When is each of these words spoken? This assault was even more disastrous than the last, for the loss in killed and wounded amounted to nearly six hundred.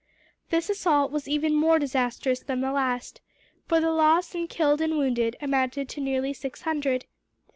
This 0.49 0.67
assault 0.67 1.11
was 1.11 1.27
even 1.27 1.53
more 1.53 1.77
disastrous 1.77 2.39
than 2.39 2.61
the 2.61 2.71
last, 2.71 3.21
for 3.67 3.79
the 3.79 3.91
loss 3.91 4.33
in 4.33 4.47
killed 4.47 4.81
and 4.81 4.97
wounded 4.97 5.35
amounted 5.39 5.87
to 5.89 6.01
nearly 6.01 6.33
six 6.33 6.63
hundred. 6.63 7.05